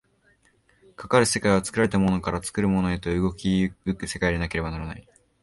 [0.95, 5.07] かかる世界は作られたものから作るものへと動き行く世界でなければならない。